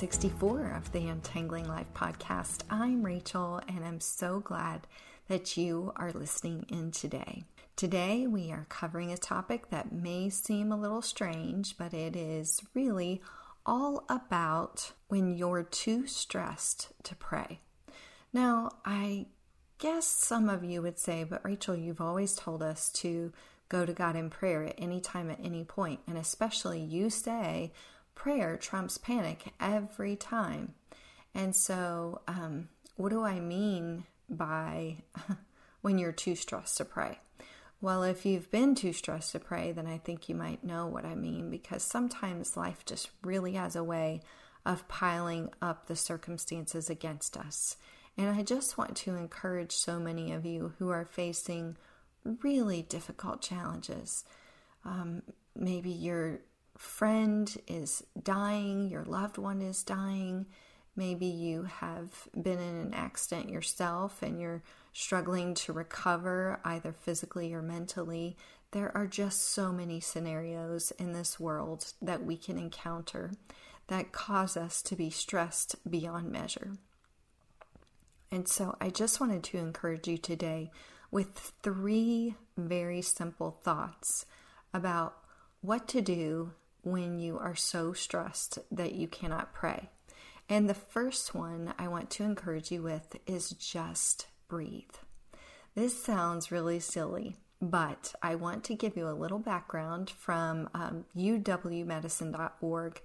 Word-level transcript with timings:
64 0.00 0.76
of 0.78 0.90
the 0.92 1.08
Untangling 1.08 1.68
Life 1.68 1.92
podcast. 1.92 2.62
I'm 2.70 3.04
Rachel, 3.04 3.60
and 3.68 3.84
I'm 3.84 4.00
so 4.00 4.40
glad 4.40 4.86
that 5.28 5.58
you 5.58 5.92
are 5.94 6.10
listening 6.10 6.64
in 6.70 6.90
today. 6.90 7.44
Today, 7.76 8.26
we 8.26 8.50
are 8.50 8.64
covering 8.70 9.12
a 9.12 9.18
topic 9.18 9.68
that 9.68 9.92
may 9.92 10.30
seem 10.30 10.72
a 10.72 10.80
little 10.80 11.02
strange, 11.02 11.76
but 11.76 11.92
it 11.92 12.16
is 12.16 12.62
really 12.72 13.20
all 13.66 14.06
about 14.08 14.92
when 15.08 15.36
you're 15.36 15.64
too 15.64 16.06
stressed 16.06 16.88
to 17.02 17.14
pray. 17.14 17.60
Now, 18.32 18.70
I 18.86 19.26
guess 19.76 20.06
some 20.06 20.48
of 20.48 20.64
you 20.64 20.80
would 20.80 20.98
say, 20.98 21.24
but 21.24 21.44
Rachel, 21.44 21.76
you've 21.76 22.00
always 22.00 22.34
told 22.34 22.62
us 22.62 22.88
to 22.94 23.34
go 23.68 23.84
to 23.84 23.92
God 23.92 24.16
in 24.16 24.30
prayer 24.30 24.64
at 24.64 24.76
any 24.78 25.02
time, 25.02 25.28
at 25.30 25.44
any 25.44 25.62
point, 25.62 26.00
and 26.06 26.16
especially 26.16 26.80
you 26.80 27.10
say 27.10 27.74
prayer 28.20 28.54
trumps 28.58 28.98
panic 28.98 29.54
every 29.58 30.14
time. 30.14 30.74
And 31.34 31.56
so, 31.56 32.20
um, 32.28 32.68
what 32.96 33.08
do 33.08 33.24
I 33.24 33.40
mean 33.40 34.04
by 34.28 34.98
when 35.80 35.96
you're 35.96 36.12
too 36.12 36.34
stressed 36.34 36.76
to 36.76 36.84
pray? 36.84 37.18
Well, 37.80 38.02
if 38.02 38.26
you've 38.26 38.50
been 38.50 38.74
too 38.74 38.92
stressed 38.92 39.32
to 39.32 39.38
pray, 39.38 39.72
then 39.72 39.86
I 39.86 39.96
think 39.96 40.28
you 40.28 40.34
might 40.34 40.62
know 40.62 40.86
what 40.86 41.06
I 41.06 41.14
mean 41.14 41.48
because 41.48 41.82
sometimes 41.82 42.58
life 42.58 42.84
just 42.84 43.08
really 43.24 43.52
has 43.54 43.74
a 43.74 43.82
way 43.82 44.20
of 44.66 44.86
piling 44.86 45.48
up 45.62 45.86
the 45.86 45.96
circumstances 45.96 46.90
against 46.90 47.38
us. 47.38 47.78
And 48.18 48.28
I 48.28 48.42
just 48.42 48.76
want 48.76 48.98
to 48.98 49.16
encourage 49.16 49.72
so 49.72 49.98
many 49.98 50.30
of 50.32 50.44
you 50.44 50.74
who 50.78 50.90
are 50.90 51.06
facing 51.06 51.78
really 52.42 52.82
difficult 52.82 53.40
challenges. 53.40 54.26
Um, 54.84 55.22
maybe 55.56 55.90
your 55.90 56.40
friend 56.80 57.54
is 57.68 58.02
dying, 58.22 58.88
your 58.88 59.04
loved 59.04 59.36
one 59.36 59.60
is 59.60 59.82
dying, 59.82 60.46
maybe 60.96 61.26
you 61.26 61.64
have 61.64 62.26
been 62.40 62.58
in 62.58 62.74
an 62.74 62.94
accident 62.94 63.50
yourself 63.50 64.22
and 64.22 64.40
you're 64.40 64.62
struggling 64.94 65.52
to 65.52 65.74
recover 65.74 66.58
either 66.64 66.94
physically 66.94 67.52
or 67.52 67.60
mentally. 67.60 68.34
There 68.70 68.90
are 68.96 69.06
just 69.06 69.52
so 69.52 69.72
many 69.72 70.00
scenarios 70.00 70.90
in 70.92 71.12
this 71.12 71.38
world 71.38 71.92
that 72.00 72.24
we 72.24 72.38
can 72.38 72.56
encounter 72.56 73.32
that 73.88 74.12
cause 74.12 74.56
us 74.56 74.80
to 74.82 74.96
be 74.96 75.10
stressed 75.10 75.76
beyond 75.88 76.32
measure. 76.32 76.78
And 78.32 78.48
so 78.48 78.74
I 78.80 78.88
just 78.88 79.20
wanted 79.20 79.44
to 79.44 79.58
encourage 79.58 80.08
you 80.08 80.16
today 80.16 80.70
with 81.10 81.52
three 81.62 82.36
very 82.56 83.02
simple 83.02 83.58
thoughts 83.62 84.24
about 84.72 85.18
what 85.60 85.86
to 85.88 86.00
do 86.00 86.52
when 86.82 87.18
you 87.18 87.38
are 87.38 87.54
so 87.54 87.92
stressed 87.92 88.58
that 88.70 88.94
you 88.94 89.08
cannot 89.08 89.52
pray. 89.52 89.90
And 90.48 90.68
the 90.68 90.74
first 90.74 91.34
one 91.34 91.74
I 91.78 91.88
want 91.88 92.10
to 92.10 92.24
encourage 92.24 92.72
you 92.72 92.82
with 92.82 93.16
is 93.26 93.50
just 93.50 94.26
breathe. 94.48 94.94
This 95.76 96.02
sounds 96.02 96.50
really 96.50 96.80
silly, 96.80 97.36
but 97.62 98.14
I 98.20 98.34
want 98.34 98.64
to 98.64 98.74
give 98.74 98.96
you 98.96 99.08
a 99.08 99.14
little 99.14 99.38
background 99.38 100.10
from 100.10 100.68
um, 100.74 101.04
uwmedicine.org. 101.16 103.00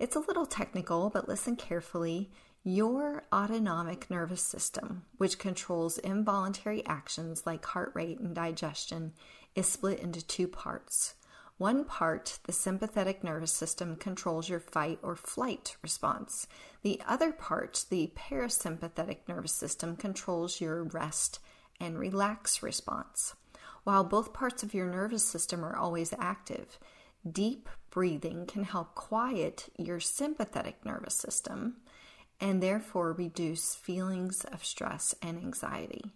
It's 0.00 0.16
a 0.16 0.20
little 0.20 0.46
technical, 0.46 1.10
but 1.10 1.28
listen 1.28 1.54
carefully. 1.54 2.32
Your 2.64 3.24
autonomic 3.32 4.10
nervous 4.10 4.42
system, 4.42 5.04
which 5.18 5.38
controls 5.38 5.98
involuntary 5.98 6.84
actions 6.86 7.44
like 7.46 7.64
heart 7.64 7.92
rate 7.94 8.18
and 8.18 8.34
digestion, 8.34 9.12
is 9.54 9.66
split 9.66 10.00
into 10.00 10.26
two 10.26 10.48
parts. 10.48 11.14
One 11.62 11.84
part, 11.84 12.40
the 12.42 12.52
sympathetic 12.52 13.22
nervous 13.22 13.52
system, 13.52 13.94
controls 13.94 14.48
your 14.48 14.58
fight 14.58 14.98
or 15.00 15.14
flight 15.14 15.76
response. 15.80 16.48
The 16.82 17.00
other 17.06 17.30
part, 17.30 17.84
the 17.88 18.10
parasympathetic 18.16 19.18
nervous 19.28 19.52
system, 19.52 19.94
controls 19.94 20.60
your 20.60 20.82
rest 20.82 21.38
and 21.78 21.96
relax 21.96 22.64
response. 22.64 23.36
While 23.84 24.02
both 24.02 24.32
parts 24.32 24.64
of 24.64 24.74
your 24.74 24.90
nervous 24.90 25.22
system 25.22 25.64
are 25.64 25.76
always 25.76 26.12
active, 26.18 26.80
deep 27.30 27.68
breathing 27.90 28.46
can 28.46 28.64
help 28.64 28.96
quiet 28.96 29.68
your 29.78 30.00
sympathetic 30.00 30.84
nervous 30.84 31.14
system 31.14 31.76
and 32.40 32.60
therefore 32.60 33.12
reduce 33.12 33.76
feelings 33.76 34.44
of 34.46 34.64
stress 34.64 35.14
and 35.22 35.38
anxiety. 35.38 36.10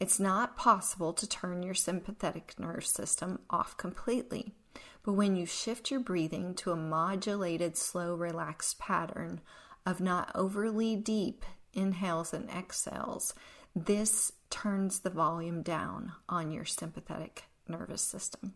It's 0.00 0.18
not 0.18 0.56
possible 0.56 1.12
to 1.12 1.28
turn 1.28 1.62
your 1.62 1.74
sympathetic 1.74 2.58
nervous 2.58 2.90
system 2.90 3.38
off 3.50 3.76
completely. 3.76 4.56
But 5.02 5.14
when 5.14 5.36
you 5.36 5.46
shift 5.46 5.90
your 5.90 6.00
breathing 6.00 6.54
to 6.56 6.72
a 6.72 6.76
modulated, 6.76 7.76
slow, 7.76 8.14
relaxed 8.14 8.78
pattern 8.78 9.40
of 9.86 10.00
not 10.00 10.30
overly 10.34 10.96
deep 10.96 11.44
inhales 11.72 12.34
and 12.34 12.50
exhales, 12.50 13.34
this 13.74 14.32
turns 14.50 15.00
the 15.00 15.10
volume 15.10 15.62
down 15.62 16.12
on 16.28 16.50
your 16.50 16.64
sympathetic 16.64 17.44
nervous 17.68 18.02
system. 18.02 18.54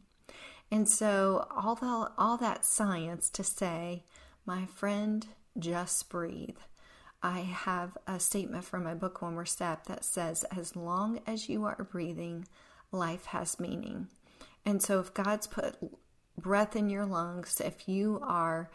And 0.71 0.89
so, 0.89 1.47
all, 1.55 1.77
the, 1.77 2.11
all 2.19 2.37
that 2.39 2.65
science 2.65 3.31
to 3.31 3.45
say, 3.45 4.05
my 4.45 4.67
friend, 4.67 5.27
just 5.59 6.09
breathe. 6.09 6.59
I 7.23 7.41
have 7.41 7.97
a 8.07 8.19
statement 8.19 8.65
from 8.65 8.85
my 8.85 8.95
book, 8.95 9.23
One 9.23 9.35
More 9.35 9.47
Step, 9.47 9.87
that 9.87 10.05
says, 10.05 10.45
as 10.45 10.77
long 10.77 11.21
as 11.27 11.49
you 11.49 11.65
are 11.65 11.89
breathing, 11.91 12.47
life 12.93 13.27
has 13.27 13.61
meaning. 13.61 14.09
And 14.67 14.83
so, 14.83 14.99
if 15.01 15.15
God's 15.15 15.47
put 15.47 15.77
breath 16.37 16.77
in 16.77 16.89
your 16.89 17.07
lungs, 17.07 17.61
if 17.61 17.89
you 17.89 18.21
are 18.23 18.71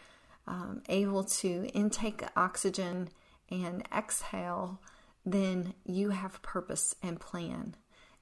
um, 0.46 0.82
able 0.88 1.24
to 1.24 1.66
intake 1.74 2.24
oxygen 2.36 3.08
and 3.50 3.86
exhale, 3.96 4.80
then 5.24 5.74
you 5.84 6.10
have 6.10 6.42
purpose 6.42 6.94
and 7.02 7.20
plan. 7.20 7.74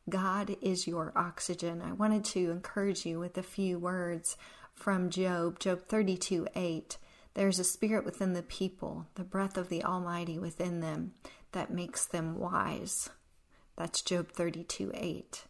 God 0.09 0.57
is 0.63 0.87
your 0.87 1.13
oxygen. 1.15 1.83
I 1.83 1.93
wanted 1.93 2.25
to 2.27 2.51
encourage 2.51 3.05
you 3.05 3.19
with 3.19 3.37
a 3.37 3.43
few 3.43 3.79
words 3.79 4.37
from 4.75 5.11
Job, 5.11 5.59
Job 5.59 5.83
32 5.87 6.49
8. 6.55 6.97
There's 7.35 7.59
a 7.59 7.65
spirit 7.65 8.05
within 8.05 8.33
the 8.33 8.43
people, 8.43 9.07
the 9.15 9.25
breath 9.25 9.57
of 9.57 9.69
the 9.69 9.85
Almighty 9.85 10.39
within 10.39 10.81
them, 10.81 11.13
that 11.53 11.71
makes 11.71 12.07
them 12.07 12.39
wise. 12.39 13.11
That's 13.77 14.03
Job 14.03 14.33
32 14.33 14.91
8. 14.95 15.45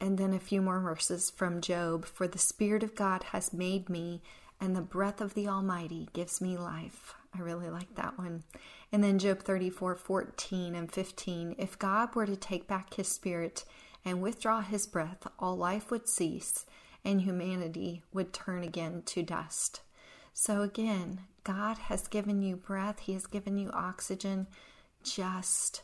And 0.00 0.16
then 0.16 0.32
a 0.32 0.40
few 0.40 0.62
more 0.62 0.80
verses 0.80 1.30
from 1.30 1.60
Job 1.60 2.06
For 2.06 2.26
the 2.26 2.38
Spirit 2.38 2.82
of 2.82 2.94
God 2.94 3.22
has 3.24 3.52
made 3.52 3.90
me, 3.90 4.22
and 4.58 4.74
the 4.74 4.80
breath 4.80 5.20
of 5.20 5.34
the 5.34 5.46
Almighty 5.46 6.08
gives 6.14 6.40
me 6.40 6.56
life. 6.56 7.14
I 7.34 7.40
really 7.40 7.68
like 7.68 7.94
that 7.96 8.18
one. 8.18 8.44
And 8.90 9.04
then 9.04 9.18
Job 9.18 9.42
34 9.42 9.94
14 9.96 10.74
and 10.74 10.90
15 10.90 11.54
If 11.58 11.78
God 11.78 12.14
were 12.14 12.26
to 12.26 12.36
take 12.36 12.66
back 12.66 12.94
his 12.94 13.08
spirit 13.08 13.64
and 14.04 14.22
withdraw 14.22 14.62
his 14.62 14.86
breath, 14.86 15.26
all 15.38 15.56
life 15.56 15.90
would 15.90 16.08
cease, 16.08 16.64
and 17.04 17.20
humanity 17.20 18.02
would 18.12 18.32
turn 18.32 18.64
again 18.64 19.02
to 19.06 19.22
dust. 19.22 19.82
So, 20.32 20.62
again, 20.62 21.20
God 21.44 21.76
has 21.76 22.08
given 22.08 22.42
you 22.42 22.56
breath, 22.56 23.00
He 23.00 23.12
has 23.12 23.26
given 23.26 23.58
you 23.58 23.70
oxygen. 23.72 24.46
Just 25.02 25.82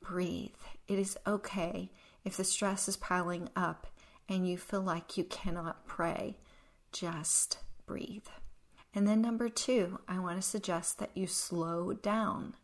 breathe. 0.00 0.50
It 0.88 0.98
is 0.98 1.16
okay 1.26 1.90
if 2.24 2.36
the 2.36 2.44
stress 2.44 2.88
is 2.88 2.96
piling 2.96 3.48
up 3.54 3.86
and 4.28 4.48
you 4.48 4.56
feel 4.56 4.80
like 4.80 5.16
you 5.16 5.24
cannot 5.24 5.86
pray, 5.86 6.38
just 6.92 7.58
breathe. 7.86 8.26
And 8.94 9.06
then, 9.08 9.20
number 9.20 9.48
two, 9.48 9.98
I 10.08 10.20
want 10.20 10.36
to 10.36 10.42
suggest 10.42 10.98
that 10.98 11.10
you 11.14 11.26
slow 11.26 11.92
down. 11.92 12.54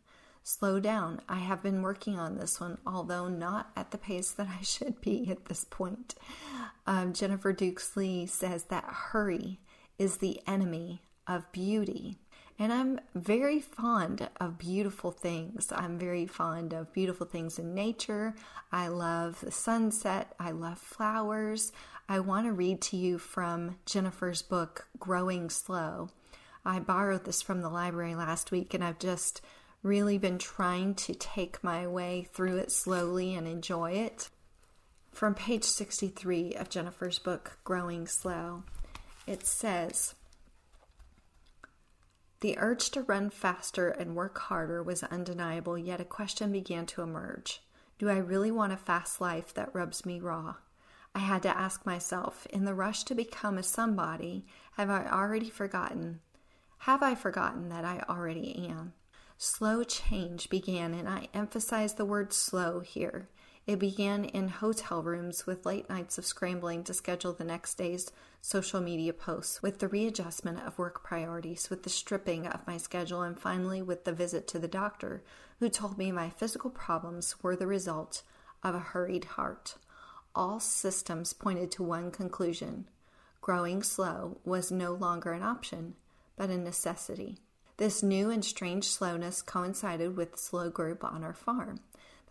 Slow 0.43 0.79
down. 0.79 1.21
I 1.29 1.39
have 1.39 1.61
been 1.61 1.81
working 1.81 2.17
on 2.17 2.37
this 2.37 2.59
one, 2.59 2.79
although 2.87 3.27
not 3.27 3.69
at 3.75 3.91
the 3.91 3.97
pace 3.97 4.31
that 4.31 4.47
I 4.47 4.63
should 4.63 4.99
be 5.01 5.29
at 5.29 5.45
this 5.45 5.65
point. 5.69 6.15
Um, 6.87 7.13
Jennifer 7.13 7.53
Dukes-Lee 7.53 8.25
says 8.25 8.63
that 8.65 8.85
hurry 8.85 9.59
is 9.99 10.17
the 10.17 10.39
enemy 10.47 11.03
of 11.27 11.51
beauty. 11.51 12.17
And 12.61 12.71
I'm 12.71 12.99
very 13.15 13.59
fond 13.59 14.29
of 14.39 14.59
beautiful 14.59 15.09
things. 15.09 15.73
I'm 15.75 15.97
very 15.97 16.27
fond 16.27 16.73
of 16.73 16.93
beautiful 16.93 17.25
things 17.25 17.57
in 17.57 17.73
nature. 17.73 18.35
I 18.71 18.87
love 18.87 19.41
the 19.41 19.49
sunset. 19.49 20.35
I 20.39 20.51
love 20.51 20.77
flowers. 20.77 21.71
I 22.07 22.19
want 22.19 22.45
to 22.45 22.53
read 22.53 22.79
to 22.81 22.97
you 22.97 23.17
from 23.17 23.79
Jennifer's 23.87 24.43
book, 24.43 24.87
Growing 24.99 25.49
Slow. 25.49 26.09
I 26.63 26.77
borrowed 26.77 27.25
this 27.25 27.41
from 27.41 27.61
the 27.61 27.69
library 27.69 28.13
last 28.13 28.51
week 28.51 28.75
and 28.75 28.83
I've 28.83 28.99
just 28.99 29.41
really 29.81 30.19
been 30.19 30.37
trying 30.37 30.93
to 30.93 31.15
take 31.15 31.63
my 31.63 31.87
way 31.87 32.27
through 32.31 32.57
it 32.57 32.71
slowly 32.71 33.33
and 33.33 33.47
enjoy 33.47 33.93
it. 33.93 34.29
From 35.11 35.33
page 35.33 35.63
63 35.63 36.53
of 36.53 36.69
Jennifer's 36.69 37.17
book, 37.17 37.57
Growing 37.63 38.05
Slow, 38.05 38.65
it 39.25 39.47
says, 39.47 40.13
the 42.41 42.57
urge 42.57 42.89
to 42.91 43.03
run 43.03 43.29
faster 43.29 43.89
and 43.89 44.15
work 44.15 44.37
harder 44.37 44.83
was 44.83 45.03
undeniable, 45.03 45.77
yet 45.77 46.01
a 46.01 46.05
question 46.05 46.51
began 46.51 46.85
to 46.87 47.01
emerge. 47.01 47.61
Do 47.99 48.09
I 48.09 48.17
really 48.17 48.51
want 48.51 48.73
a 48.73 48.77
fast 48.77 49.21
life 49.21 49.53
that 49.53 49.73
rubs 49.73 50.05
me 50.05 50.19
raw? 50.19 50.55
I 51.13 51.19
had 51.19 51.43
to 51.43 51.55
ask 51.55 51.85
myself, 51.85 52.47
in 52.47 52.65
the 52.65 52.73
rush 52.73 53.03
to 53.03 53.15
become 53.15 53.57
a 53.57 53.63
somebody, 53.63 54.45
have 54.73 54.89
I 54.89 55.07
already 55.07 55.49
forgotten? 55.49 56.21
Have 56.79 57.03
I 57.03 57.13
forgotten 57.13 57.69
that 57.69 57.85
I 57.85 58.03
already 58.09 58.67
am? 58.67 58.93
Slow 59.37 59.83
change 59.83 60.49
began, 60.49 60.93
and 60.95 61.07
I 61.07 61.27
emphasize 61.33 61.93
the 61.93 62.05
word 62.05 62.33
slow 62.33 62.79
here. 62.79 63.29
It 63.67 63.77
began 63.77 64.25
in 64.25 64.47
hotel 64.47 65.03
rooms 65.03 65.45
with 65.45 65.65
late 65.65 65.87
nights 65.87 66.17
of 66.17 66.25
scrambling 66.25 66.83
to 66.85 66.93
schedule 66.93 67.31
the 67.31 67.43
next 67.43 67.75
day's 67.75 68.11
social 68.41 68.81
media 68.81 69.13
posts, 69.13 69.61
with 69.61 69.77
the 69.79 69.87
readjustment 69.87 70.59
of 70.65 70.79
work 70.79 71.03
priorities, 71.03 71.69
with 71.69 71.83
the 71.83 71.89
stripping 71.89 72.47
of 72.47 72.65
my 72.65 72.77
schedule, 72.77 73.21
and 73.21 73.39
finally 73.39 73.81
with 73.81 74.03
the 74.03 74.13
visit 74.13 74.47
to 74.47 74.59
the 74.59 74.67
doctor, 74.67 75.23
who 75.59 75.69
told 75.69 75.97
me 75.97 76.11
my 76.11 76.29
physical 76.29 76.71
problems 76.71 77.35
were 77.43 77.55
the 77.55 77.67
result 77.67 78.23
of 78.63 78.73
a 78.73 78.79
hurried 78.79 79.25
heart. 79.25 79.75
All 80.33 80.59
systems 80.59 81.33
pointed 81.33 81.71
to 81.71 81.83
one 81.83 82.09
conclusion 82.11 82.87
growing 83.41 83.81
slow 83.81 84.37
was 84.45 84.71
no 84.71 84.93
longer 84.93 85.33
an 85.33 85.41
option, 85.43 85.95
but 86.35 86.49
a 86.49 86.57
necessity. 86.57 87.39
This 87.77 88.03
new 88.03 88.29
and 88.29 88.45
strange 88.45 88.85
slowness 88.85 89.41
coincided 89.41 90.15
with 90.15 90.33
the 90.33 90.37
slow 90.37 90.69
group 90.69 91.03
on 91.03 91.23
our 91.23 91.33
farm. 91.33 91.79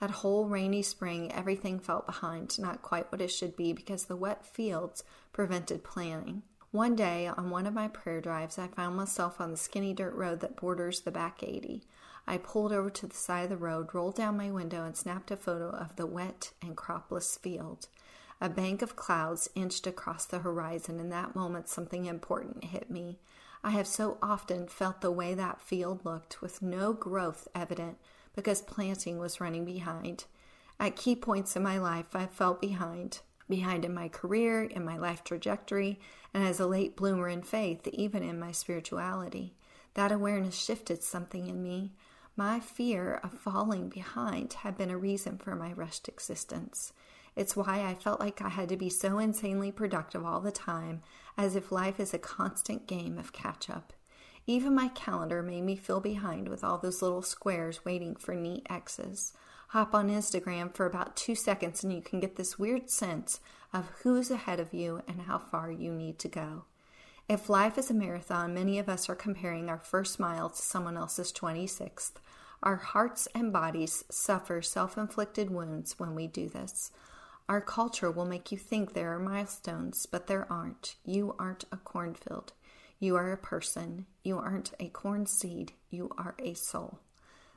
That 0.00 0.10
whole 0.10 0.46
rainy 0.46 0.80
spring, 0.82 1.30
everything 1.30 1.78
felt 1.78 2.06
behind, 2.06 2.58
not 2.58 2.80
quite 2.80 3.12
what 3.12 3.20
it 3.20 3.30
should 3.30 3.54
be 3.54 3.74
because 3.74 4.04
the 4.04 4.16
wet 4.16 4.46
fields 4.46 5.04
prevented 5.32 5.84
planning. 5.84 6.42
One 6.70 6.96
day, 6.96 7.26
on 7.26 7.50
one 7.50 7.66
of 7.66 7.74
my 7.74 7.88
prayer 7.88 8.20
drives, 8.20 8.58
I 8.58 8.68
found 8.68 8.96
myself 8.96 9.40
on 9.40 9.50
the 9.50 9.56
skinny 9.58 9.92
dirt 9.92 10.14
road 10.14 10.40
that 10.40 10.56
borders 10.56 11.00
the 11.00 11.10
back 11.10 11.42
80. 11.42 11.82
I 12.26 12.38
pulled 12.38 12.72
over 12.72 12.88
to 12.88 13.06
the 13.06 13.16
side 13.16 13.44
of 13.44 13.50
the 13.50 13.56
road, 13.56 13.92
rolled 13.92 14.14
down 14.14 14.36
my 14.36 14.50
window, 14.50 14.84
and 14.84 14.96
snapped 14.96 15.30
a 15.32 15.36
photo 15.36 15.68
of 15.68 15.96
the 15.96 16.06
wet 16.06 16.52
and 16.62 16.76
cropless 16.76 17.36
field. 17.36 17.88
A 18.40 18.48
bank 18.48 18.80
of 18.80 18.96
clouds 18.96 19.50
inched 19.54 19.86
across 19.86 20.24
the 20.24 20.38
horizon. 20.38 20.98
In 20.98 21.10
that 21.10 21.34
moment, 21.34 21.68
something 21.68 22.06
important 22.06 22.64
hit 22.64 22.90
me. 22.90 23.18
I 23.62 23.70
have 23.72 23.86
so 23.86 24.16
often 24.22 24.66
felt 24.66 25.02
the 25.02 25.10
way 25.10 25.34
that 25.34 25.60
field 25.60 26.06
looked, 26.06 26.40
with 26.40 26.62
no 26.62 26.94
growth 26.94 27.48
evident 27.54 27.98
because 28.34 28.62
planting 28.62 29.18
was 29.18 29.40
running 29.40 29.64
behind. 29.64 30.24
At 30.78 30.96
key 30.96 31.14
points 31.14 31.56
in 31.56 31.62
my 31.62 31.78
life, 31.78 32.14
I 32.14 32.26
felt 32.26 32.60
behind. 32.60 33.20
Behind 33.48 33.84
in 33.84 33.92
my 33.92 34.08
career, 34.08 34.62
in 34.62 34.84
my 34.84 34.96
life 34.96 35.24
trajectory, 35.24 36.00
and 36.32 36.44
as 36.44 36.60
a 36.60 36.66
late 36.66 36.96
bloomer 36.96 37.28
in 37.28 37.42
faith, 37.42 37.86
even 37.88 38.22
in 38.22 38.38
my 38.38 38.52
spirituality. 38.52 39.54
That 39.94 40.12
awareness 40.12 40.56
shifted 40.56 41.02
something 41.02 41.48
in 41.48 41.62
me. 41.62 41.92
My 42.36 42.60
fear 42.60 43.20
of 43.22 43.32
falling 43.32 43.88
behind 43.88 44.52
had 44.52 44.78
been 44.78 44.90
a 44.90 44.96
reason 44.96 45.36
for 45.36 45.54
my 45.56 45.72
rushed 45.72 46.08
existence. 46.08 46.92
It's 47.36 47.56
why 47.56 47.84
I 47.84 47.94
felt 47.94 48.20
like 48.20 48.40
I 48.40 48.48
had 48.48 48.68
to 48.70 48.76
be 48.76 48.88
so 48.88 49.18
insanely 49.18 49.72
productive 49.72 50.24
all 50.24 50.40
the 50.40 50.52
time, 50.52 51.02
as 51.36 51.56
if 51.56 51.72
life 51.72 52.00
is 52.00 52.14
a 52.14 52.18
constant 52.18 52.86
game 52.86 53.18
of 53.18 53.32
catch 53.32 53.68
up. 53.68 53.92
Even 54.50 54.74
my 54.74 54.88
calendar 54.88 55.44
made 55.44 55.62
me 55.62 55.76
feel 55.76 56.00
behind 56.00 56.48
with 56.48 56.64
all 56.64 56.76
those 56.76 57.02
little 57.02 57.22
squares 57.22 57.84
waiting 57.84 58.16
for 58.16 58.34
neat 58.34 58.66
X's. 58.68 59.32
Hop 59.68 59.94
on 59.94 60.10
Instagram 60.10 60.74
for 60.74 60.86
about 60.86 61.14
two 61.14 61.36
seconds 61.36 61.84
and 61.84 61.92
you 61.92 62.02
can 62.02 62.18
get 62.18 62.34
this 62.34 62.58
weird 62.58 62.90
sense 62.90 63.38
of 63.72 63.92
who's 64.02 64.28
ahead 64.28 64.58
of 64.58 64.74
you 64.74 65.02
and 65.06 65.20
how 65.20 65.38
far 65.38 65.70
you 65.70 65.92
need 65.92 66.18
to 66.18 66.26
go. 66.26 66.64
If 67.28 67.48
life 67.48 67.78
is 67.78 67.92
a 67.92 67.94
marathon, 67.94 68.52
many 68.52 68.80
of 68.80 68.88
us 68.88 69.08
are 69.08 69.14
comparing 69.14 69.68
our 69.68 69.78
first 69.78 70.18
mile 70.18 70.50
to 70.50 70.60
someone 70.60 70.96
else's 70.96 71.32
26th. 71.32 72.14
Our 72.60 72.74
hearts 72.74 73.28
and 73.32 73.52
bodies 73.52 74.04
suffer 74.10 74.62
self 74.62 74.98
inflicted 74.98 75.52
wounds 75.52 75.96
when 75.96 76.16
we 76.16 76.26
do 76.26 76.48
this. 76.48 76.90
Our 77.48 77.60
culture 77.60 78.10
will 78.10 78.26
make 78.26 78.50
you 78.50 78.58
think 78.58 78.94
there 78.94 79.14
are 79.14 79.20
milestones, 79.20 80.06
but 80.06 80.26
there 80.26 80.52
aren't. 80.52 80.96
You 81.04 81.36
aren't 81.38 81.66
a 81.70 81.76
cornfield. 81.76 82.52
You 83.00 83.16
are 83.16 83.32
a 83.32 83.36
person. 83.36 84.06
You 84.22 84.38
aren't 84.38 84.74
a 84.78 84.88
corn 84.88 85.26
seed. 85.26 85.72
You 85.88 86.10
are 86.16 86.34
a 86.38 86.54
soul. 86.54 87.00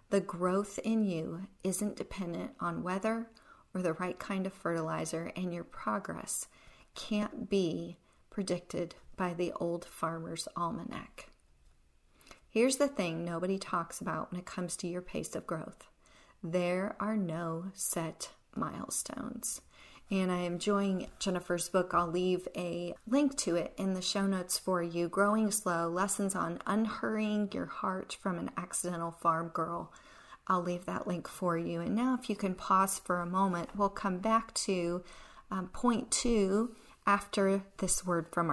The 0.09 0.21
growth 0.21 0.79
in 0.83 1.03
you 1.03 1.47
isn't 1.63 1.97
dependent 1.97 2.51
on 2.59 2.81
weather 2.81 3.27
or 3.75 3.81
the 3.81 3.93
right 3.93 4.17
kind 4.17 4.47
of 4.47 4.53
fertilizer, 4.53 5.31
and 5.35 5.53
your 5.53 5.63
progress 5.63 6.47
can't 6.95 7.49
be 7.49 7.97
predicted 8.29 8.95
by 9.17 9.33
the 9.33 9.51
old 9.59 9.85
farmer's 9.85 10.47
almanac. 10.55 11.29
Here's 12.49 12.77
the 12.77 12.87
thing 12.87 13.25
nobody 13.25 13.57
talks 13.57 13.99
about 13.99 14.31
when 14.31 14.39
it 14.39 14.45
comes 14.45 14.77
to 14.77 14.87
your 14.87 15.01
pace 15.01 15.35
of 15.35 15.45
growth 15.45 15.87
there 16.45 16.95
are 16.99 17.15
no 17.15 17.65
set 17.73 18.31
milestones 18.53 19.61
and 20.11 20.31
I 20.31 20.37
am 20.37 20.53
enjoying 20.53 21.07
Jennifer's 21.19 21.69
book. 21.69 21.91
I'll 21.93 22.07
leave 22.07 22.47
a 22.55 22.93
link 23.07 23.37
to 23.37 23.55
it 23.55 23.73
in 23.77 23.93
the 23.93 24.01
show 24.01 24.25
notes 24.25 24.57
for 24.57 24.83
you. 24.83 25.07
Growing 25.07 25.51
Slow 25.51 25.89
Lessons 25.89 26.35
on 26.35 26.59
Unhurrying 26.65 27.49
Your 27.53 27.65
Heart 27.65 28.17
from 28.21 28.37
an 28.37 28.51
Accidental 28.57 29.11
Farm 29.11 29.49
Girl. 29.49 29.91
I'll 30.47 30.61
leave 30.61 30.85
that 30.85 31.07
link 31.07 31.27
for 31.27 31.57
you. 31.57 31.81
And 31.81 31.95
now, 31.95 32.17
if 32.19 32.29
you 32.29 32.35
can 32.35 32.53
pause 32.53 32.99
for 32.99 33.21
a 33.21 33.25
moment, 33.25 33.69
we'll 33.75 33.89
come 33.89 34.19
back 34.19 34.53
to 34.55 35.03
um, 35.49 35.67
point 35.69 36.11
two 36.11 36.75
after 37.07 37.63
this 37.77 38.05
word 38.05 38.27
from 38.31 38.49
our. 38.49 38.52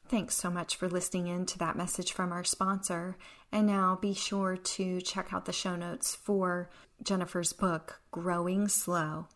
Thanks 0.11 0.35
so 0.35 0.49
much 0.51 0.75
for 0.75 0.89
listening 0.89 1.27
in 1.27 1.45
to 1.45 1.59
that 1.59 1.77
message 1.77 2.11
from 2.11 2.33
our 2.33 2.43
sponsor. 2.43 3.15
And 3.49 3.65
now 3.65 3.97
be 4.01 4.13
sure 4.13 4.57
to 4.57 4.99
check 4.99 5.31
out 5.31 5.45
the 5.45 5.53
show 5.53 5.77
notes 5.77 6.15
for 6.15 6.69
Jennifer's 7.01 7.53
book, 7.53 8.01
Growing 8.11 8.67
Slow. 8.67 9.29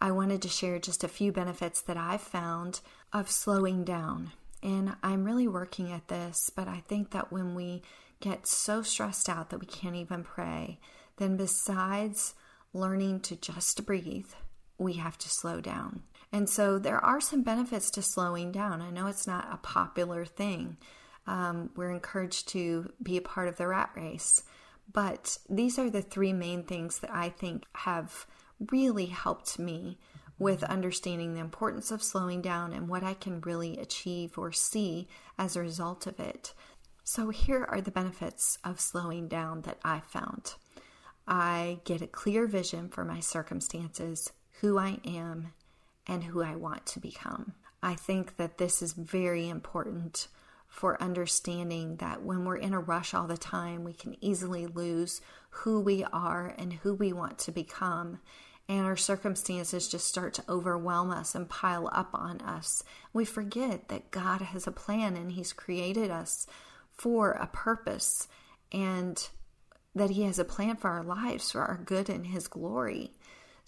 I 0.00 0.12
wanted 0.12 0.40
to 0.40 0.48
share 0.48 0.78
just 0.78 1.04
a 1.04 1.08
few 1.08 1.32
benefits 1.32 1.82
that 1.82 1.98
I've 1.98 2.22
found 2.22 2.80
of 3.12 3.30
slowing 3.30 3.84
down. 3.84 4.32
And 4.62 4.96
I'm 5.02 5.24
really 5.24 5.48
working 5.48 5.92
at 5.92 6.08
this, 6.08 6.48
but 6.48 6.66
I 6.66 6.82
think 6.88 7.10
that 7.10 7.30
when 7.30 7.54
we 7.54 7.82
get 8.20 8.46
so 8.46 8.80
stressed 8.80 9.28
out 9.28 9.50
that 9.50 9.60
we 9.60 9.66
can't 9.66 9.96
even 9.96 10.24
pray, 10.24 10.80
then 11.18 11.36
besides 11.36 12.34
learning 12.72 13.20
to 13.20 13.36
just 13.36 13.84
breathe, 13.84 14.30
we 14.78 14.94
have 14.94 15.18
to 15.18 15.28
slow 15.28 15.60
down. 15.60 16.04
And 16.32 16.48
so 16.48 16.78
there 16.78 17.02
are 17.04 17.20
some 17.20 17.42
benefits 17.42 17.90
to 17.92 18.02
slowing 18.02 18.52
down. 18.52 18.82
I 18.82 18.90
know 18.90 19.06
it's 19.06 19.26
not 19.26 19.48
a 19.50 19.58
popular 19.58 20.24
thing. 20.24 20.76
Um, 21.26 21.70
we're 21.76 21.90
encouraged 21.90 22.48
to 22.48 22.92
be 23.02 23.16
a 23.16 23.22
part 23.22 23.48
of 23.48 23.56
the 23.56 23.68
rat 23.68 23.90
race. 23.96 24.42
But 24.92 25.38
these 25.48 25.78
are 25.78 25.90
the 25.90 26.02
three 26.02 26.32
main 26.32 26.62
things 26.62 27.00
that 27.00 27.10
I 27.12 27.28
think 27.28 27.64
have 27.74 28.26
really 28.70 29.06
helped 29.06 29.58
me 29.58 29.98
with 30.38 30.62
understanding 30.64 31.34
the 31.34 31.40
importance 31.40 31.90
of 31.90 32.02
slowing 32.02 32.42
down 32.42 32.72
and 32.72 32.88
what 32.88 33.02
I 33.02 33.14
can 33.14 33.40
really 33.40 33.78
achieve 33.78 34.38
or 34.38 34.52
see 34.52 35.08
as 35.38 35.56
a 35.56 35.60
result 35.60 36.06
of 36.06 36.20
it. 36.20 36.52
So, 37.04 37.30
here 37.30 37.64
are 37.70 37.80
the 37.80 37.90
benefits 37.90 38.58
of 38.64 38.80
slowing 38.80 39.28
down 39.28 39.62
that 39.62 39.78
I 39.84 40.00
found. 40.00 40.54
I 41.26 41.80
get 41.84 42.02
a 42.02 42.06
clear 42.06 42.46
vision 42.46 42.88
for 42.88 43.04
my 43.04 43.20
circumstances 43.20 44.32
who 44.60 44.78
I 44.78 44.98
am 45.04 45.52
and 46.06 46.24
who 46.24 46.42
I 46.42 46.54
want 46.56 46.86
to 46.86 47.00
become. 47.00 47.54
I 47.82 47.94
think 47.94 48.36
that 48.36 48.58
this 48.58 48.82
is 48.82 48.92
very 48.92 49.48
important 49.48 50.28
for 50.68 51.00
understanding 51.02 51.96
that 51.96 52.22
when 52.22 52.44
we're 52.44 52.56
in 52.56 52.74
a 52.74 52.80
rush 52.80 53.14
all 53.14 53.26
the 53.26 53.36
time, 53.36 53.84
we 53.84 53.92
can 53.92 54.16
easily 54.22 54.66
lose 54.66 55.20
who 55.50 55.80
we 55.80 56.04
are 56.04 56.54
and 56.58 56.72
who 56.72 56.94
we 56.94 57.12
want 57.12 57.38
to 57.38 57.52
become. 57.52 58.18
and 58.68 58.84
our 58.84 58.96
circumstances 58.96 59.88
just 59.88 60.08
start 60.08 60.34
to 60.34 60.44
overwhelm 60.48 61.10
us 61.10 61.34
and 61.34 61.48
pile 61.48 61.88
up 61.92 62.10
on 62.12 62.40
us. 62.40 62.82
We 63.12 63.24
forget 63.24 63.88
that 63.88 64.10
God 64.10 64.40
has 64.40 64.66
a 64.66 64.72
plan 64.72 65.16
and 65.16 65.32
He's 65.32 65.52
created 65.52 66.10
us 66.10 66.46
for 66.90 67.32
a 67.32 67.46
purpose 67.46 68.26
and 68.72 69.28
that 69.94 70.10
He 70.10 70.24
has 70.24 70.38
a 70.38 70.44
plan 70.44 70.76
for 70.76 70.90
our 70.90 71.04
lives, 71.04 71.52
for 71.52 71.60
our 71.60 71.80
good 71.84 72.08
and 72.10 72.26
His 72.26 72.48
glory. 72.48 73.12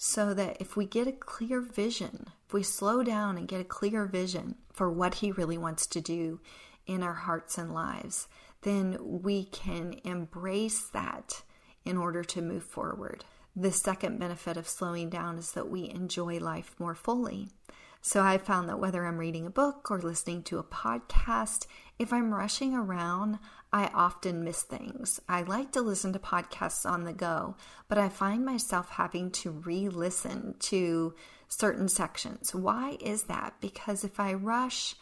So 0.01 0.33
that 0.33 0.57
if 0.61 0.77
we 0.77 0.87
get 0.87 1.09
a 1.09 1.13
clear 1.13 1.61
vision, 1.61 2.29
if 2.47 2.55
we 2.55 2.63
slow 2.63 3.03
down 3.03 3.37
and 3.37 3.49
get 3.49 3.61
a 3.61 3.65
clear 3.65 4.07
vision 4.07 4.55
for 4.73 4.91
what 4.91 5.15
He 5.15 5.33
really 5.33 5.59
wants 5.59 5.89
to 5.89 6.01
do 6.01 6.41
in 6.87 7.03
our 7.03 7.15
hearts 7.15 7.59
and 7.59 7.75
lives, 7.75 8.29
then 8.63 8.97
we 9.01 9.45
can 9.45 10.01
embrace 10.05 10.89
that 10.93 11.43
in 11.85 11.97
order 11.97 12.23
to 12.23 12.41
move 12.41 12.63
forward. 12.63 13.25
The 13.57 13.73
second 13.73 14.21
benefit 14.21 14.57
of 14.57 14.69
slowing 14.69 15.11
down 15.11 15.37
is 15.37 15.51
that 15.53 15.69
we 15.69 15.91
enjoy 15.91 16.39
life 16.39 16.77
more 16.79 16.95
fully. 16.95 17.49
So 18.01 18.23
I 18.23 18.39
found 18.39 18.69
that 18.69 18.79
whether 18.79 19.05
I'm 19.05 19.19
reading 19.19 19.47
a 19.47 19.51
book 19.51 19.91
or 19.91 20.01
listening 20.01 20.45
to 20.45 20.59
a 20.59 20.65
podcast, 20.65 21.67
if 21.99 22.13
I'm 22.13 22.33
rushing 22.33 22.73
around, 22.73 23.41
I 23.73 23.91
often 23.93 24.45
miss 24.45 24.63
things. 24.63 25.21
I 25.29 25.43
like 25.43 25.73
to 25.73 25.83
listen 25.83 26.13
to 26.15 26.19
podcasts 26.19 26.89
on 26.89 27.05
the 27.05 27.13
go, 27.13 27.57
but 27.87 27.99
I 27.99 28.09
find 28.09 28.45
myself 28.45 28.91
having 28.91 29.31
to 29.33 29.51
re 29.51 29.89
listen 29.89 30.55
to 30.61 31.15
certain 31.49 31.89
sections. 31.89 32.55
Why 32.55 32.97
is 33.01 33.25
that? 33.25 33.55
Because 33.61 34.05
if 34.05 34.19
I 34.19 34.33
rush, 34.33 34.95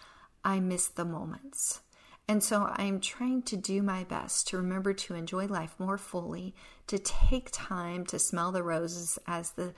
I 0.44 0.60
miss 0.60 0.88
the 0.88 1.04
moments. 1.04 1.80
And 2.28 2.42
so 2.42 2.68
I'm 2.72 3.00
trying 3.00 3.42
to 3.42 3.56
do 3.56 3.82
my 3.82 4.02
best 4.02 4.48
to 4.48 4.56
remember 4.56 4.92
to 4.92 5.14
enjoy 5.14 5.46
life 5.46 5.76
more 5.78 5.98
fully, 5.98 6.54
to 6.88 6.98
take 6.98 7.50
time 7.52 8.04
to 8.06 8.18
smell 8.18 8.50
the 8.50 8.64
roses, 8.64 9.18
as 9.28 9.52
the 9.52 9.74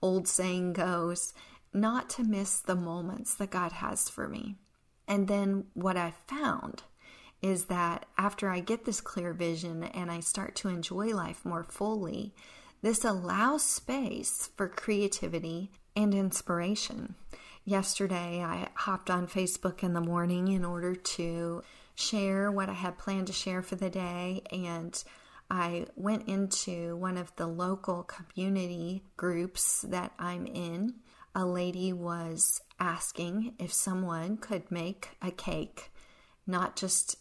old 0.00 0.28
saying 0.28 0.74
goes, 0.74 1.32
not 1.72 2.08
to 2.10 2.22
miss 2.22 2.60
the 2.60 2.76
moments 2.76 3.34
that 3.34 3.50
God 3.50 3.72
has 3.72 4.08
for 4.08 4.28
me. 4.28 4.56
And 5.08 5.26
then 5.26 5.64
what 5.74 5.96
I 5.96 6.12
found 6.28 6.84
is 7.42 7.66
that 7.66 8.06
after 8.16 8.48
I 8.50 8.60
get 8.60 8.84
this 8.84 9.00
clear 9.00 9.32
vision 9.32 9.84
and 9.84 10.10
I 10.10 10.20
start 10.20 10.54
to 10.56 10.68
enjoy 10.68 11.14
life 11.14 11.44
more 11.44 11.64
fully, 11.64 12.34
this 12.82 13.04
allows 13.04 13.62
space 13.62 14.50
for 14.56 14.68
creativity 14.68 15.70
and 15.94 16.14
inspiration. 16.14 17.14
Yesterday, 17.64 18.42
I 18.42 18.68
hopped 18.74 19.10
on 19.10 19.26
Facebook 19.26 19.82
in 19.82 19.92
the 19.92 20.00
morning 20.00 20.48
in 20.48 20.64
order 20.64 20.94
to 20.94 21.62
share 21.94 22.50
what 22.50 22.68
I 22.68 22.74
had 22.74 22.98
planned 22.98 23.26
to 23.26 23.32
share 23.32 23.62
for 23.62 23.76
the 23.76 23.90
day, 23.90 24.42
and 24.50 25.02
I 25.50 25.86
went 25.96 26.28
into 26.28 26.96
one 26.96 27.16
of 27.16 27.34
the 27.36 27.46
local 27.46 28.04
community 28.04 29.02
groups 29.16 29.82
that 29.82 30.12
I'm 30.18 30.46
in. 30.46 30.94
A 31.34 31.44
lady 31.44 31.92
was 31.92 32.62
asking 32.78 33.54
if 33.58 33.72
someone 33.72 34.36
could 34.36 34.70
make 34.70 35.10
a 35.20 35.30
cake, 35.30 35.90
not 36.46 36.76
just 36.76 37.16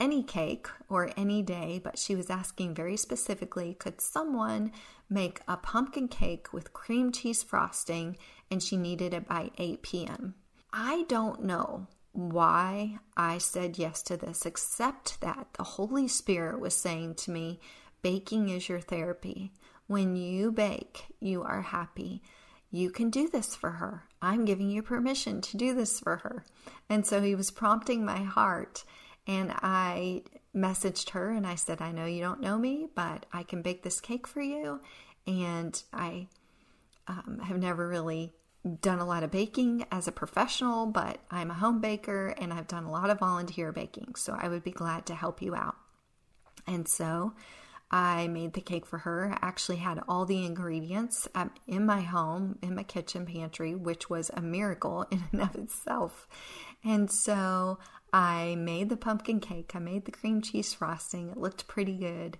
any 0.00 0.22
cake 0.22 0.68
or 0.88 1.10
any 1.16 1.42
day, 1.42 1.80
but 1.82 1.98
she 1.98 2.14
was 2.14 2.30
asking 2.30 2.74
very 2.74 2.96
specifically 2.96 3.74
could 3.74 4.00
someone 4.00 4.72
make 5.10 5.40
a 5.48 5.56
pumpkin 5.56 6.08
cake 6.08 6.52
with 6.52 6.72
cream 6.72 7.10
cheese 7.12 7.42
frosting 7.42 8.16
and 8.50 8.62
she 8.62 8.76
needed 8.76 9.12
it 9.12 9.26
by 9.26 9.50
8 9.58 9.82
p.m. 9.82 10.34
I 10.72 11.04
don't 11.08 11.44
know 11.44 11.86
why 12.12 12.98
I 13.16 13.38
said 13.38 13.78
yes 13.78 14.02
to 14.04 14.16
this, 14.16 14.44
except 14.44 15.20
that 15.20 15.48
the 15.54 15.64
Holy 15.64 16.08
Spirit 16.08 16.60
was 16.60 16.74
saying 16.74 17.14
to 17.16 17.30
me, 17.30 17.60
Baking 18.02 18.48
is 18.48 18.68
your 18.68 18.80
therapy. 18.80 19.52
When 19.86 20.16
you 20.16 20.52
bake, 20.52 21.06
you 21.20 21.42
are 21.42 21.62
happy. 21.62 22.22
You 22.70 22.90
can 22.90 23.10
do 23.10 23.28
this 23.28 23.56
for 23.56 23.70
her. 23.72 24.04
I'm 24.20 24.44
giving 24.44 24.70
you 24.70 24.82
permission 24.82 25.40
to 25.40 25.56
do 25.56 25.74
this 25.74 25.98
for 26.00 26.16
her. 26.18 26.44
And 26.88 27.06
so 27.06 27.22
he 27.22 27.34
was 27.34 27.50
prompting 27.50 28.04
my 28.04 28.22
heart 28.22 28.84
and 29.28 29.52
I 29.52 30.22
messaged 30.56 31.10
her 31.10 31.30
and 31.30 31.46
I 31.46 31.54
said, 31.54 31.82
I 31.82 31.92
know 31.92 32.06
you 32.06 32.22
don't 32.22 32.40
know 32.40 32.58
me, 32.58 32.88
but 32.94 33.26
I 33.32 33.42
can 33.42 33.60
bake 33.60 33.82
this 33.82 34.00
cake 34.00 34.26
for 34.26 34.40
you. 34.40 34.80
And 35.26 35.80
I 35.92 36.28
um, 37.06 37.40
have 37.44 37.58
never 37.58 37.86
really 37.86 38.32
done 38.80 38.98
a 38.98 39.06
lot 39.06 39.22
of 39.22 39.30
baking 39.30 39.86
as 39.92 40.08
a 40.08 40.12
professional, 40.12 40.86
but 40.86 41.18
I'm 41.30 41.50
a 41.50 41.54
home 41.54 41.80
baker 41.80 42.34
and 42.38 42.52
I've 42.52 42.66
done 42.66 42.84
a 42.84 42.90
lot 42.90 43.10
of 43.10 43.18
volunteer 43.18 43.70
baking. 43.70 44.14
So 44.16 44.34
I 44.36 44.48
would 44.48 44.64
be 44.64 44.70
glad 44.70 45.06
to 45.06 45.14
help 45.14 45.42
you 45.42 45.54
out. 45.54 45.76
And 46.66 46.88
so 46.88 47.34
I 47.90 48.28
made 48.28 48.54
the 48.54 48.60
cake 48.60 48.86
for 48.86 48.98
her. 48.98 49.32
I 49.32 49.46
actually 49.46 49.76
had 49.76 50.02
all 50.08 50.24
the 50.24 50.44
ingredients 50.44 51.28
um, 51.34 51.50
in 51.66 51.86
my 51.86 52.00
home, 52.00 52.58
in 52.62 52.74
my 52.74 52.82
kitchen 52.82 53.26
pantry, 53.26 53.74
which 53.74 54.08
was 54.08 54.30
a 54.34 54.40
miracle 54.40 55.06
in 55.10 55.24
and 55.32 55.42
of 55.42 55.54
itself. 55.54 56.26
And 56.84 57.10
so 57.10 57.78
I 58.12 58.54
made 58.56 58.88
the 58.88 58.96
pumpkin 58.96 59.40
cake, 59.40 59.72
I 59.74 59.78
made 59.78 60.04
the 60.04 60.12
cream 60.12 60.40
cheese 60.40 60.72
frosting. 60.72 61.30
It 61.30 61.36
looked 61.36 61.68
pretty 61.68 61.96
good, 61.96 62.38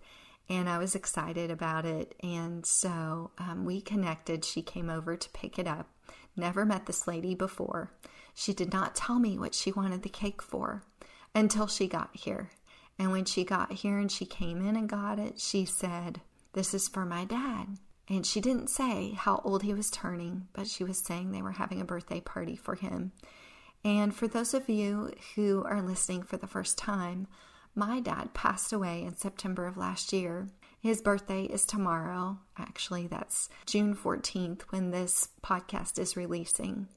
and 0.48 0.68
I 0.68 0.78
was 0.78 0.94
excited 0.94 1.50
about 1.50 1.84
it. 1.84 2.14
And 2.22 2.64
so 2.64 3.30
um, 3.38 3.64
we 3.64 3.80
connected. 3.80 4.44
She 4.44 4.62
came 4.62 4.88
over 4.88 5.16
to 5.16 5.30
pick 5.30 5.58
it 5.58 5.66
up. 5.66 5.88
Never 6.36 6.64
met 6.64 6.86
this 6.86 7.06
lady 7.06 7.34
before. 7.34 7.92
She 8.34 8.54
did 8.54 8.72
not 8.72 8.94
tell 8.94 9.18
me 9.18 9.38
what 9.38 9.54
she 9.54 9.72
wanted 9.72 10.02
the 10.02 10.08
cake 10.08 10.40
for 10.40 10.84
until 11.34 11.66
she 11.66 11.88
got 11.88 12.10
here. 12.14 12.50
And 12.98 13.12
when 13.12 13.24
she 13.24 13.44
got 13.44 13.72
here 13.72 13.98
and 13.98 14.10
she 14.10 14.24
came 14.24 14.66
in 14.66 14.76
and 14.76 14.88
got 14.88 15.18
it, 15.18 15.40
she 15.40 15.64
said, 15.64 16.20
This 16.52 16.74
is 16.74 16.88
for 16.88 17.04
my 17.04 17.24
dad. 17.24 17.78
And 18.08 18.24
she 18.24 18.40
didn't 18.40 18.70
say 18.70 19.12
how 19.12 19.42
old 19.44 19.62
he 19.62 19.74
was 19.74 19.90
turning, 19.90 20.48
but 20.54 20.66
she 20.66 20.82
was 20.82 20.98
saying 20.98 21.30
they 21.30 21.42
were 21.42 21.52
having 21.52 21.80
a 21.80 21.84
birthday 21.84 22.20
party 22.20 22.56
for 22.56 22.74
him. 22.74 23.12
And 23.84 24.14
for 24.14 24.28
those 24.28 24.54
of 24.54 24.68
you 24.68 25.12
who 25.34 25.64
are 25.64 25.82
listening 25.82 26.22
for 26.22 26.36
the 26.36 26.46
first 26.46 26.76
time, 26.76 27.26
my 27.74 28.00
dad 28.00 28.34
passed 28.34 28.72
away 28.72 29.04
in 29.04 29.16
September 29.16 29.66
of 29.66 29.76
last 29.76 30.12
year. 30.12 30.48
His 30.80 31.00
birthday 31.00 31.44
is 31.44 31.64
tomorrow. 31.64 32.38
Actually, 32.56 33.06
that's 33.06 33.48
June 33.66 33.94
14th 33.94 34.62
when 34.70 34.90
this 34.90 35.28
podcast 35.42 35.98
is 35.98 36.16
releasing. 36.16 36.88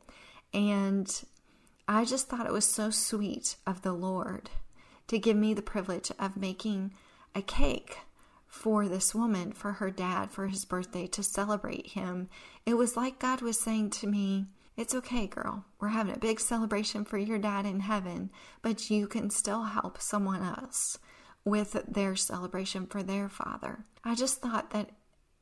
And 0.53 1.23
I 1.87 2.05
just 2.05 2.29
thought 2.29 2.45
it 2.45 2.51
was 2.53 2.65
so 2.65 2.89
sweet 2.89 3.55
of 3.65 3.81
the 3.81 3.93
Lord 3.93 4.49
to 5.07 5.19
give 5.19 5.37
me 5.37 5.53
the 5.53 5.61
privilege 5.61 6.11
of 6.19 6.37
making 6.37 6.93
a 7.35 7.41
cake 7.41 7.99
for 8.47 8.87
this 8.87 9.15
woman, 9.15 9.51
for 9.53 9.73
her 9.73 9.89
dad, 9.89 10.31
for 10.31 10.47
his 10.47 10.65
birthday, 10.65 11.07
to 11.07 11.23
celebrate 11.23 11.87
him. 11.87 12.29
It 12.65 12.73
was 12.73 12.97
like 12.97 13.19
God 13.19 13.41
was 13.41 13.59
saying 13.59 13.91
to 13.91 14.07
me, 14.07 14.47
it's 14.77 14.95
okay, 14.95 15.27
girl. 15.27 15.65
We're 15.79 15.89
having 15.89 16.15
a 16.15 16.19
big 16.19 16.39
celebration 16.39 17.05
for 17.05 17.17
your 17.17 17.37
dad 17.37 17.65
in 17.65 17.81
heaven, 17.81 18.31
but 18.61 18.89
you 18.89 19.07
can 19.07 19.29
still 19.29 19.63
help 19.63 20.01
someone 20.01 20.43
else 20.43 20.97
with 21.43 21.83
their 21.87 22.15
celebration 22.15 22.85
for 22.85 23.03
their 23.03 23.29
father. 23.29 23.85
I 24.03 24.15
just 24.15 24.41
thought 24.41 24.71
that 24.71 24.91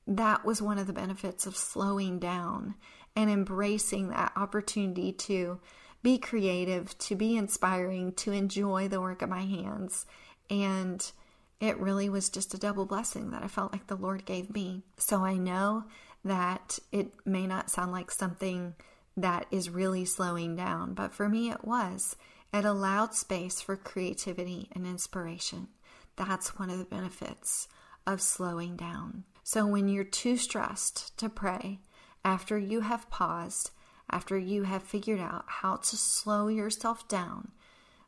that 0.07 0.43
was 0.43 0.61
one 0.61 0.77
of 0.77 0.87
the 0.87 0.93
benefits 0.93 1.45
of 1.45 1.55
slowing 1.55 2.19
down 2.19 2.75
and 3.15 3.29
embracing 3.29 4.09
that 4.09 4.31
opportunity 4.35 5.11
to 5.11 5.59
be 6.01 6.17
creative, 6.17 6.97
to 6.97 7.15
be 7.15 7.37
inspiring, 7.37 8.13
to 8.13 8.31
enjoy 8.31 8.87
the 8.87 9.01
work 9.01 9.21
of 9.21 9.29
my 9.29 9.41
hands. 9.41 10.05
And 10.49 11.11
it 11.59 11.77
really 11.77 12.09
was 12.09 12.29
just 12.29 12.53
a 12.53 12.59
double 12.59 12.85
blessing 12.85 13.31
that 13.31 13.43
I 13.43 13.47
felt 13.47 13.73
like 13.73 13.87
the 13.87 13.95
Lord 13.95 14.25
gave 14.25 14.53
me. 14.53 14.83
So 14.97 15.23
I 15.23 15.35
know 15.35 15.83
that 16.23 16.79
it 16.91 17.11
may 17.25 17.45
not 17.45 17.69
sound 17.69 17.91
like 17.91 18.11
something 18.11 18.75
that 19.21 19.45
is 19.51 19.69
really 19.69 20.05
slowing 20.05 20.55
down. 20.55 20.93
But 20.93 21.13
for 21.13 21.29
me, 21.29 21.49
it 21.49 21.65
was. 21.65 22.15
It 22.53 22.65
allowed 22.65 23.13
space 23.13 23.61
for 23.61 23.75
creativity 23.75 24.69
and 24.73 24.85
inspiration. 24.85 25.67
That's 26.15 26.57
one 26.57 26.69
of 26.69 26.79
the 26.79 26.85
benefits 26.85 27.67
of 28.05 28.21
slowing 28.21 28.75
down. 28.75 29.23
So 29.43 29.65
when 29.65 29.87
you're 29.87 30.03
too 30.03 30.37
stressed 30.37 31.17
to 31.19 31.29
pray, 31.29 31.79
after 32.23 32.57
you 32.57 32.81
have 32.81 33.09
paused, 33.09 33.71
after 34.09 34.37
you 34.37 34.63
have 34.63 34.83
figured 34.83 35.19
out 35.19 35.45
how 35.47 35.77
to 35.77 35.95
slow 35.95 36.47
yourself 36.47 37.07
down, 37.07 37.51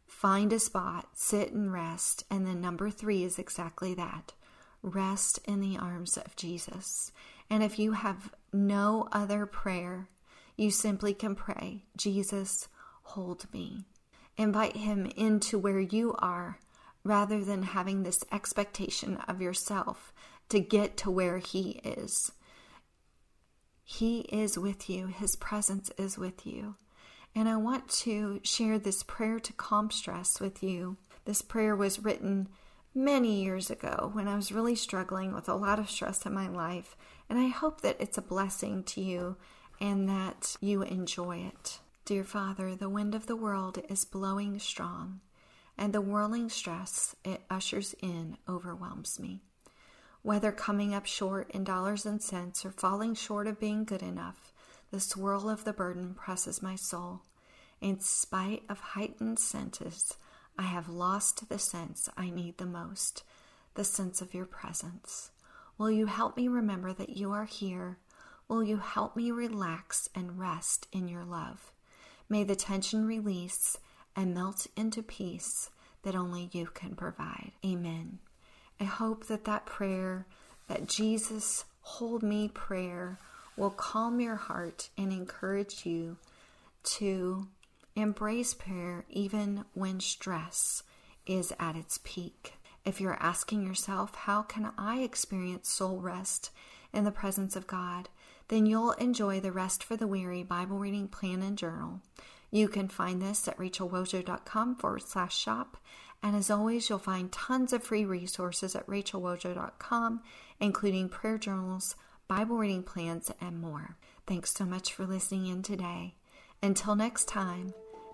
find 0.06 0.52
a 0.52 0.60
spot, 0.60 1.10
sit 1.14 1.52
and 1.52 1.72
rest. 1.72 2.26
And 2.30 2.46
then 2.46 2.62
number 2.62 2.90
three 2.90 3.24
is 3.24 3.40
exactly 3.40 3.94
that 3.94 4.34
rest 4.84 5.40
in 5.46 5.62
the 5.62 5.78
arms 5.78 6.18
of 6.18 6.36
Jesus. 6.36 7.12
And 7.50 7.64
if 7.64 7.78
you 7.78 7.92
have 7.92 8.34
no 8.52 9.08
other 9.12 9.46
prayer 9.46 10.10
you 10.58 10.72
simply 10.72 11.14
can 11.14 11.36
pray, 11.36 11.84
Jesus, 11.98 12.68
hold 13.04 13.46
me. 13.54 13.86
Invite 14.38 14.78
him 14.78 15.06
into 15.16 15.58
where 15.58 15.80
you 15.80 16.16
are 16.20 16.60
rather 17.04 17.44
than 17.44 17.64
having 17.64 18.04
this 18.04 18.24
expectation 18.32 19.18
of 19.28 19.42
yourself 19.42 20.14
to 20.50 20.60
get 20.60 20.98
to 20.98 21.12
where 21.12 21.38
he 21.40 21.82
is. 21.84 22.32
He 23.84 24.20
is 24.22 24.58
with 24.58 24.90
you, 24.90 25.08
his 25.08 25.36
presence 25.36 25.92
is 25.98 26.18
with 26.18 26.46
you. 26.46 26.76
And 27.34 27.48
I 27.48 27.58
want 27.58 27.90
to 27.90 28.40
share 28.44 28.78
this 28.78 29.04
prayer 29.04 29.40
to 29.40 29.54
calm 29.54 29.90
stress 29.90 30.40
with 30.40 30.62
you. 30.62 30.98
This 31.26 31.42
prayer 31.42 31.76
was 31.76 32.00
written 32.00 32.50
many 32.94 33.42
years 33.44 33.70
ago 33.70 34.10
when 34.14 34.28
I 34.28 34.36
was 34.36 34.52
really 34.52 34.76
struggling 34.76 35.34
with 35.34 35.48
a 35.48 35.56
lot 35.56 35.80
of 35.80 35.90
stress 35.90 36.26
in 36.26 36.34
my 36.34 36.50
life. 36.50 36.98
And 37.30 37.40
I 37.40 37.48
hope 37.48 37.82
that 37.82 37.98
it's 38.00 38.18
a 38.18 38.22
blessing 38.22 38.84
to 38.84 39.02
you 39.02 39.38
and 39.82 40.08
that 40.08 40.56
you 40.62 40.84
enjoy 40.84 41.38
it. 41.40 41.80
Dear 42.06 42.24
Father, 42.24 42.76
the 42.76 42.88
wind 42.88 43.16
of 43.16 43.26
the 43.26 43.36
world 43.36 43.82
is 43.90 44.06
blowing 44.06 44.60
strong, 44.60 45.22
and 45.76 45.92
the 45.92 46.02
whirling 46.02 46.50
stress 46.50 47.16
it 47.26 47.42
ushers 47.50 47.96
in 48.02 48.38
overwhelms 48.48 49.20
me. 49.20 49.42
Whether 50.22 50.52
coming 50.52 50.94
up 50.94 51.08
short 51.08 51.50
in 51.50 51.64
dollars 51.64 52.06
and 52.06 52.22
cents 52.22 52.64
or 52.64 52.72
falling 52.72 53.16
short 53.16 53.48
of 53.48 53.60
being 53.60 53.84
good 53.84 54.04
enough, 54.04 54.54
the 54.92 55.00
swirl 55.00 55.50
of 55.50 55.64
the 55.64 55.74
burden 55.74 56.14
presses 56.14 56.62
my 56.62 56.76
soul. 56.76 57.24
In 57.82 58.00
spite 58.00 58.64
of 58.70 58.80
heightened 58.80 59.40
senses, 59.40 60.16
I 60.60 60.64
have 60.64 60.90
lost 60.90 61.50
the 61.50 61.58
sense 61.58 62.08
I 62.16 62.30
need 62.30 62.60
the 62.60 62.68
most 62.68 63.24
the 63.74 63.84
sense 63.84 64.22
of 64.22 64.34
your 64.34 64.46
presence. 64.46 65.32
Will 65.78 65.90
you 65.90 66.06
help 66.06 66.36
me 66.36 66.48
remember 66.48 66.94
that 66.94 67.16
you 67.16 67.32
are 67.32 67.46
here? 67.46 67.98
Will 68.52 68.66
you 68.66 68.80
help 68.80 69.16
me 69.16 69.32
relax 69.32 70.10
and 70.14 70.38
rest 70.38 70.86
in 70.92 71.08
your 71.08 71.24
love? 71.24 71.72
May 72.28 72.44
the 72.44 72.54
tension 72.54 73.06
release 73.08 73.78
and 74.14 74.34
melt 74.34 74.68
into 74.76 75.02
peace 75.02 75.70
that 76.04 76.18
only 76.18 76.50
you 76.52 76.66
can 76.66 76.94
provide. 76.94 77.54
Amen. 77.66 78.20
I 78.78 78.84
hope 78.84 79.28
that 79.28 79.46
that 79.46 79.66
prayer, 79.66 80.28
that 80.68 80.86
Jesus 80.86 81.64
hold 81.80 82.24
me 82.24 82.50
prayer, 82.50 83.20
will 83.56 83.70
calm 83.70 84.20
your 84.20 84.36
heart 84.36 84.90
and 84.98 85.14
encourage 85.14 85.86
you 85.86 86.18
to 86.98 87.48
embrace 87.96 88.54
prayer 88.54 89.06
even 89.08 89.64
when 89.74 90.02
stress 90.02 90.84
is 91.26 91.54
at 91.58 91.78
its 91.78 92.02
peak. 92.04 92.56
If 92.84 93.00
you're 93.00 93.24
asking 93.24 93.66
yourself, 93.66 94.14
how 94.14 94.42
can 94.42 94.74
I 94.78 95.04
experience 95.04 95.70
soul 95.70 96.02
rest 96.02 96.50
in 96.92 97.06
the 97.06 97.12
presence 97.12 97.56
of 97.56 97.66
God? 97.66 98.10
Then 98.52 98.68
you'll 98.68 98.92
enjoy 98.92 99.40
the 99.40 99.52
Rest 99.52 99.84
for 99.84 99.98
the 99.98 100.06
Weary 100.06 100.44
Bible 100.44 100.78
reading 100.78 101.08
plan 101.08 101.42
and 101.42 101.58
journal. 101.58 102.02
You 102.52 102.68
can 102.68 102.88
find 102.88 103.20
this 103.20 103.48
at 103.48 103.58
rachelwojo.com 103.58 104.76
forward 104.76 105.02
slash 105.02 105.36
shop 105.36 105.78
and 106.24 106.36
as 106.36 106.52
always, 106.52 106.88
you'll 106.90 107.00
find 107.00 107.32
tons 107.32 107.74
of 107.74 107.84
free 107.84 108.06
resources 108.06 108.76
at 108.76 108.86
rachelwojo.com, 108.86 110.22
including 110.60 111.10
prayer 111.10 111.38
journals, 111.38 111.96
Bible 112.28 112.58
reading 112.58 112.84
plans, 112.84 113.32
and 113.42 113.60
more. 113.60 113.98
Thanks 114.28 114.54
so 114.54 114.66
much 114.66 114.94
for 114.94 115.06
listening 115.06 115.48
in 115.48 115.64
today. 115.64 116.16
Until 116.62 116.96
next 116.96 117.28
time, 117.28 117.74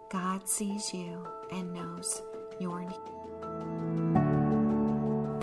God 0.09 0.47
sees 0.47 0.93
you 0.93 1.27
and 1.51 1.73
knows 1.73 2.21
your 2.59 2.81
need. 2.85 3.16